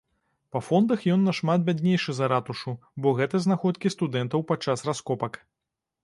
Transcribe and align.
Па 0.53 0.59
фондах 0.67 0.99
ён 1.15 1.19
нашмат 1.27 1.59
бяднейшы 1.67 2.15
за 2.19 2.29
ратушу, 2.33 2.73
бо 3.05 3.13
гэта 3.19 3.41
знаходкі 3.45 3.91
студэнтаў 3.95 4.45
падчас 4.53 4.85
раскопак. 4.89 5.39